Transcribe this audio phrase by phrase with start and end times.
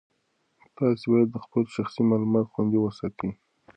[0.77, 3.29] تاسي باید خپل شخصي معلومات خوندي وساتئ.